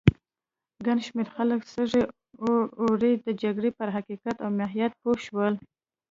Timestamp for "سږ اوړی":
1.73-3.13